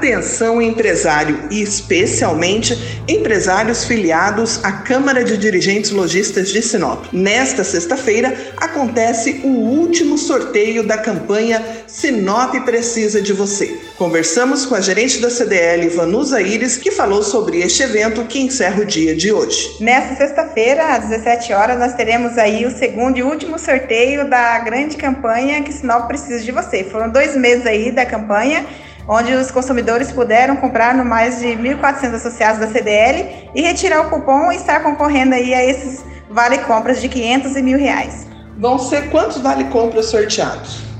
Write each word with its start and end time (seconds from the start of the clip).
Atenção 0.00 0.62
empresário 0.62 1.40
e 1.50 1.60
especialmente 1.60 2.74
empresários 3.06 3.84
filiados 3.84 4.58
à 4.64 4.72
Câmara 4.72 5.22
de 5.22 5.36
Dirigentes 5.36 5.90
Logistas 5.90 6.48
de 6.48 6.62
Sinop. 6.62 7.04
Nesta 7.12 7.62
sexta-feira 7.62 8.34
acontece 8.56 9.42
o 9.44 9.48
último 9.48 10.16
sorteio 10.16 10.82
da 10.82 10.96
campanha 10.96 11.62
Sinop 11.86 12.54
Precisa 12.64 13.20
de 13.20 13.34
Você. 13.34 13.78
Conversamos 13.98 14.64
com 14.64 14.74
a 14.74 14.80
gerente 14.80 15.20
da 15.20 15.28
CDL, 15.28 15.86
Vanusa 15.90 16.40
Iris, 16.40 16.78
que 16.78 16.90
falou 16.90 17.22
sobre 17.22 17.60
este 17.60 17.82
evento 17.82 18.24
que 18.24 18.40
encerra 18.40 18.80
o 18.80 18.86
dia 18.86 19.14
de 19.14 19.30
hoje. 19.30 19.76
Nesta 19.80 20.16
sexta-feira, 20.16 20.94
às 20.94 21.10
17 21.10 21.52
horas, 21.52 21.78
nós 21.78 21.92
teremos 21.92 22.38
aí 22.38 22.64
o 22.64 22.70
segundo 22.70 23.18
e 23.18 23.22
último 23.22 23.58
sorteio 23.58 24.30
da 24.30 24.60
grande 24.60 24.96
campanha 24.96 25.62
que 25.62 25.70
Sinop 25.70 26.06
Precisa 26.06 26.42
de 26.42 26.52
Você. 26.52 26.84
Foram 26.84 27.10
dois 27.10 27.36
meses 27.36 27.66
aí 27.66 27.92
da 27.92 28.06
campanha 28.06 28.64
onde 29.08 29.32
os 29.34 29.50
consumidores 29.50 30.12
puderam 30.12 30.56
comprar 30.56 30.94
no 30.94 31.04
mais 31.04 31.40
de 31.40 31.48
1.400 31.48 32.14
associados 32.14 32.60
da 32.60 32.66
CDL 32.66 33.50
e 33.54 33.62
retirar 33.62 34.02
o 34.02 34.10
cupom 34.10 34.52
e 34.52 34.56
estar 34.56 34.80
concorrendo 34.82 35.34
aí 35.34 35.54
a 35.54 35.64
esses 35.64 36.04
vale 36.30 36.58
compras 36.58 37.00
de 37.00 37.08
500 37.08 37.56
e 37.56 37.62
mil 37.62 37.78
reais. 37.78 38.26
Vão 38.58 38.78
ser 38.78 39.10
quantos 39.10 39.38
vale 39.38 39.64
compras 39.64 40.06
sorteados? 40.06 40.90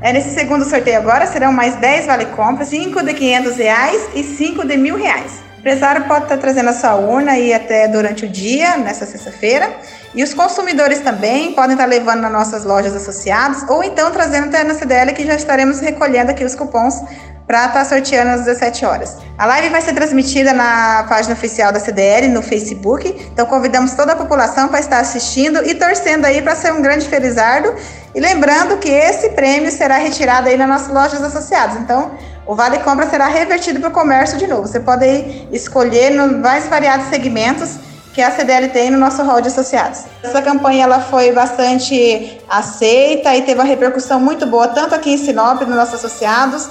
É, 0.00 0.12
nesse 0.12 0.34
segundo 0.34 0.64
sorteio 0.64 0.98
agora 0.98 1.26
serão 1.26 1.52
mais 1.52 1.76
10 1.76 2.06
vale 2.06 2.26
compras, 2.26 2.68
5 2.68 3.04
de 3.04 3.14
500 3.14 3.56
reais 3.56 4.08
e 4.14 4.24
5 4.24 4.66
de 4.66 4.76
mil 4.76 4.96
reais. 4.96 5.40
O 5.56 5.60
empresário 5.60 6.04
pode 6.08 6.24
estar 6.24 6.38
trazendo 6.38 6.70
a 6.70 6.72
sua 6.72 6.96
urna 6.96 7.32
aí 7.32 7.54
até 7.54 7.86
durante 7.86 8.24
o 8.24 8.28
dia, 8.28 8.76
nessa 8.78 9.06
sexta-feira. 9.06 9.72
E 10.12 10.24
os 10.24 10.34
consumidores 10.34 10.98
também 10.98 11.52
podem 11.52 11.74
estar 11.74 11.86
levando 11.86 12.20
nas 12.20 12.32
nossas 12.32 12.64
lojas 12.64 12.96
associadas 12.96 13.64
ou 13.68 13.84
então 13.84 14.10
trazendo 14.10 14.48
até 14.48 14.64
na 14.64 14.74
CDL 14.74 15.12
que 15.12 15.24
já 15.24 15.36
estaremos 15.36 15.78
recolhendo 15.78 16.32
aqui 16.32 16.44
os 16.44 16.56
cupons 16.56 17.00
para 17.46 17.66
estar 17.66 17.80
tá 17.80 17.84
sorteando 17.84 18.30
às 18.30 18.44
17 18.44 18.84
horas. 18.84 19.16
A 19.36 19.46
live 19.46 19.68
vai 19.70 19.80
ser 19.80 19.92
transmitida 19.92 20.52
na 20.52 21.04
página 21.08 21.34
oficial 21.34 21.72
da 21.72 21.80
CDL 21.80 22.28
no 22.28 22.42
Facebook, 22.42 23.08
então 23.32 23.46
convidamos 23.46 23.92
toda 23.94 24.12
a 24.12 24.16
população 24.16 24.68
para 24.68 24.80
estar 24.80 24.98
assistindo 24.98 25.64
e 25.64 25.74
torcendo 25.74 26.24
aí 26.24 26.40
para 26.40 26.54
ser 26.54 26.72
um 26.72 26.80
grande 26.80 27.08
felizardo. 27.08 27.74
E 28.14 28.20
lembrando 28.20 28.76
que 28.78 28.88
esse 28.88 29.30
prêmio 29.30 29.70
será 29.70 29.96
retirado 29.96 30.48
aí 30.48 30.56
nas 30.56 30.68
nossas 30.68 30.88
lojas 30.88 31.22
associadas. 31.22 31.76
Então, 31.76 32.12
o 32.46 32.54
Vale 32.54 32.78
Compra 32.80 33.08
será 33.08 33.26
revertido 33.26 33.80
para 33.80 33.88
o 33.88 33.92
comércio 33.92 34.36
de 34.36 34.46
novo. 34.46 34.66
Você 34.66 34.80
pode 34.80 35.04
aí 35.04 35.48
escolher 35.52 36.10
nos 36.10 36.32
mais 36.36 36.66
variados 36.66 37.06
segmentos 37.06 37.78
que 38.12 38.20
a 38.20 38.30
CDL 38.30 38.68
tem 38.68 38.90
no 38.90 38.98
nosso 38.98 39.22
hall 39.22 39.40
de 39.40 39.48
associados. 39.48 40.02
Essa 40.22 40.42
campanha 40.42 40.84
ela 40.84 41.00
foi 41.00 41.32
bastante 41.32 42.38
aceita 42.48 43.34
e 43.34 43.42
teve 43.42 43.58
uma 43.58 43.66
repercussão 43.66 44.20
muito 44.20 44.44
boa, 44.46 44.68
tanto 44.68 44.94
aqui 44.94 45.14
em 45.14 45.16
Sinop, 45.16 45.62
nos 45.62 45.74
nossos 45.74 45.94
associados, 45.94 46.68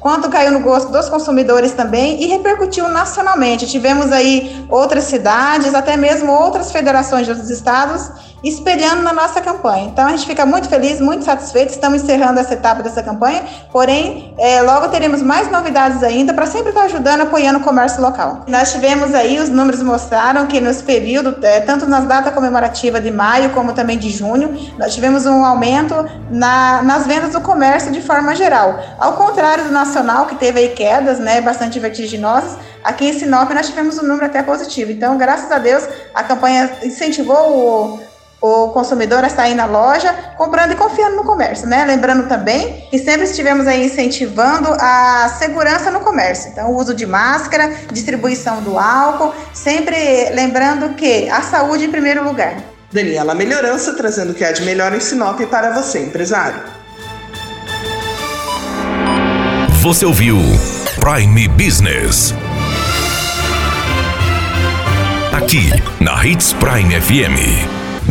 quanto 0.00 0.30
caiu 0.30 0.52
no 0.52 0.60
gosto 0.60 0.90
dos 0.90 1.08
consumidores 1.08 1.72
também 1.72 2.22
e 2.22 2.26
repercutiu 2.26 2.88
nacionalmente. 2.88 3.66
Tivemos 3.66 4.10
aí 4.10 4.66
outras 4.70 5.04
cidades, 5.04 5.74
até 5.74 5.96
mesmo 5.96 6.32
outras 6.32 6.72
federações 6.72 7.26
de 7.26 7.32
outros 7.32 7.50
estados 7.50 8.33
espelhando 8.48 9.02
na 9.02 9.12
nossa 9.12 9.40
campanha. 9.40 9.86
Então 9.86 10.06
a 10.06 10.10
gente 10.10 10.26
fica 10.26 10.44
muito 10.44 10.68
feliz, 10.68 11.00
muito 11.00 11.24
satisfeito. 11.24 11.70
Estamos 11.70 12.02
encerrando 12.02 12.38
essa 12.38 12.54
etapa 12.54 12.82
dessa 12.82 13.02
campanha, 13.02 13.42
porém 13.72 14.34
é, 14.38 14.60
logo 14.60 14.88
teremos 14.88 15.22
mais 15.22 15.50
novidades 15.50 16.02
ainda 16.02 16.34
para 16.34 16.46
sempre 16.46 16.68
estar 16.68 16.82
ajudando, 16.82 17.22
apoiando 17.22 17.58
o 17.58 17.62
comércio 17.62 18.02
local. 18.02 18.44
Nós 18.46 18.72
tivemos 18.72 19.14
aí 19.14 19.38
os 19.38 19.48
números 19.48 19.82
mostraram 19.82 20.46
que 20.46 20.60
nos 20.60 20.82
período, 20.82 21.36
é, 21.42 21.60
tanto 21.60 21.86
nas 21.86 22.04
datas 22.04 22.34
comemorativas 22.34 23.02
de 23.02 23.10
maio 23.10 23.50
como 23.50 23.72
também 23.72 23.96
de 23.96 24.10
junho, 24.10 24.54
nós 24.78 24.94
tivemos 24.94 25.24
um 25.24 25.44
aumento 25.44 25.94
na, 26.30 26.82
nas 26.82 27.06
vendas 27.06 27.32
do 27.32 27.40
comércio 27.40 27.90
de 27.90 28.02
forma 28.02 28.34
geral. 28.34 28.78
Ao 28.98 29.14
contrário 29.14 29.64
do 29.64 29.72
nacional 29.72 30.26
que 30.26 30.34
teve 30.34 30.60
aí 30.60 30.68
quedas, 30.70 31.18
né, 31.18 31.40
bastante 31.40 31.80
vertiginosas. 31.80 32.58
Aqui 32.82 33.06
em 33.06 33.18
Sinop 33.18 33.50
nós 33.50 33.66
tivemos 33.66 33.98
um 33.98 34.02
número 34.02 34.26
até 34.26 34.42
positivo. 34.42 34.92
Então, 34.92 35.16
graças 35.16 35.50
a 35.50 35.58
Deus, 35.58 35.88
a 36.14 36.22
campanha 36.22 36.70
incentivou 36.82 37.96
o 37.96 38.13
o 38.44 38.68
consumidor 38.68 39.24
a 39.24 39.30
sair 39.30 39.54
na 39.54 39.64
loja 39.64 40.12
comprando 40.36 40.72
e 40.72 40.76
confiando 40.76 41.16
no 41.16 41.24
comércio, 41.24 41.66
né? 41.66 41.82
Lembrando 41.86 42.28
também 42.28 42.86
que 42.90 42.98
sempre 42.98 43.24
estivemos 43.24 43.66
aí 43.66 43.86
incentivando 43.86 44.68
a 44.78 45.34
segurança 45.38 45.90
no 45.90 46.00
comércio. 46.00 46.50
Então, 46.50 46.70
o 46.70 46.76
uso 46.76 46.94
de 46.94 47.06
máscara, 47.06 47.72
distribuição 47.90 48.60
do 48.60 48.78
álcool, 48.78 49.34
sempre 49.54 50.28
lembrando 50.34 50.90
que 50.90 51.26
a 51.30 51.40
saúde 51.40 51.86
em 51.86 51.90
primeiro 51.90 52.22
lugar. 52.22 52.56
Daniela 52.92 53.34
Melhorança 53.34 53.94
trazendo 53.94 54.32
o 54.32 54.34
que 54.34 54.44
há 54.44 54.52
de 54.52 54.62
melhor 54.62 54.92
em 54.92 55.00
Sinop 55.00 55.40
para 55.46 55.70
você, 55.70 56.00
empresário. 56.00 56.62
Você 59.80 60.04
ouviu 60.04 60.36
Prime 61.00 61.48
Business. 61.48 62.34
Aqui, 65.32 65.70
na 65.98 66.24
Hits 66.26 66.52
Prime 66.52 67.00
FM. 67.00 67.83